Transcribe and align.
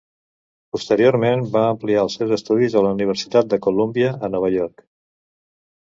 Posteriorment 0.75 1.43
va 1.57 1.61
ampliar 1.73 2.01
els 2.05 2.17
seus 2.21 2.33
estudis 2.39 2.77
a 2.81 2.85
la 2.87 2.95
Universitat 2.97 3.53
de 3.55 3.61
Colúmbia 3.67 4.11
a 4.17 4.31
Nova 4.37 4.55
York. 4.59 4.83